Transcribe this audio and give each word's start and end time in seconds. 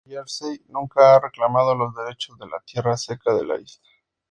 Nueva 0.03 0.23
Jersey 0.23 0.59
nunca 0.69 1.13
ha 1.13 1.19
reclamado 1.19 1.75
los 1.75 1.93
derechos 1.93 2.35
de 2.39 2.47
la 2.47 2.59
tierra 2.61 2.97
seca 2.97 3.35
de 3.35 3.45
la 3.45 3.59
isla. 3.61 3.87